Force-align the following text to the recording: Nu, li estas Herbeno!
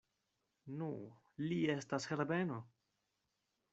Nu, 0.77 0.87
li 1.49 1.59
estas 1.75 2.09
Herbeno! 2.13 2.59